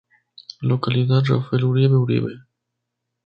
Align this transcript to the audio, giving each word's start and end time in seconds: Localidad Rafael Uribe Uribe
Localidad 0.61 1.21
Rafael 1.29 1.63
Uribe 1.63 1.95
Uribe 2.03 2.31